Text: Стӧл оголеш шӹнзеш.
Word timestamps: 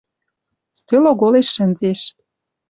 Стӧл 0.77 1.03
оголеш 1.11 1.47
шӹнзеш. 1.55 2.01